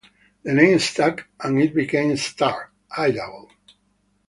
The 0.41 0.51
name 0.55 0.79
stuck 0.79 1.27
and 1.43 1.59
it 1.61 1.75
became 1.75 2.17
Star, 2.17 2.71
Idaho. 2.97 3.47